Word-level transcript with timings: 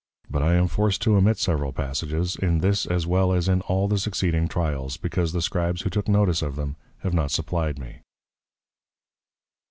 But 0.31 0.41
I 0.41 0.55
am 0.55 0.65
forced 0.67 1.03
to 1.03 1.15
omit 1.15 1.37
several 1.37 1.71
passages, 1.71 2.35
in 2.35 2.57
this 2.61 2.87
as 2.87 3.05
well 3.05 3.31
as 3.31 3.47
in 3.47 3.61
all 3.61 3.87
the 3.87 3.99
succeeding 3.99 4.47
Tryals, 4.47 4.97
because 4.99 5.31
the 5.31 5.43
Scribes 5.43 5.83
who 5.83 5.91
took 5.91 6.07
notice 6.07 6.41
of 6.41 6.55
them, 6.55 6.75
have 7.01 7.13
not 7.13 7.29
supplyed 7.29 7.77
me. 7.77 8.01